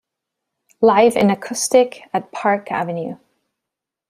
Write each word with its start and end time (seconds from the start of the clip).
Live 0.81 1.15
and 1.15 1.31
Acoustic 1.31 2.09
at 2.11 2.31
Park 2.31 2.69
Ave. 2.71 3.17